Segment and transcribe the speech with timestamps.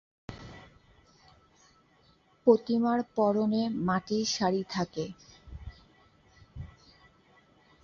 [2.47, 5.05] প্রতিমার পরনে মাটির শাড়ি থাকে।